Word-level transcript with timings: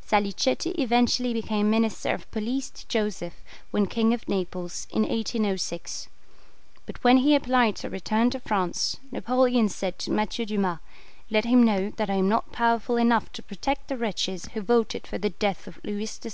Salicetti 0.00 0.72
eventually 0.78 1.34
became 1.34 1.68
Minister 1.68 2.14
of 2.14 2.30
Police 2.30 2.70
to 2.70 2.88
Joseph, 2.88 3.34
when 3.72 3.84
King 3.86 4.14
of 4.14 4.26
Naples, 4.26 4.86
in 4.90 5.02
1806; 5.02 6.08
but 6.86 7.04
when 7.04 7.18
he 7.18 7.34
applied 7.34 7.76
to 7.76 7.90
return 7.90 8.30
to 8.30 8.40
France, 8.40 8.96
Napoleon 9.10 9.68
said 9.68 9.98
to 9.98 10.10
Mathieu 10.10 10.46
Dumas, 10.46 10.78
"Let 11.30 11.44
him 11.44 11.62
know 11.62 11.90
that 11.96 12.08
I 12.08 12.14
am 12.14 12.28
not 12.30 12.52
powerful 12.52 12.96
enough 12.96 13.30
to 13.32 13.42
protect 13.42 13.88
the 13.88 13.98
wretches 13.98 14.46
who 14.54 14.62
voted 14.62 15.06
for 15.06 15.18
the 15.18 15.28
death 15.28 15.66
of 15.66 15.78
Louis 15.84 16.04
XVI. 16.06 16.30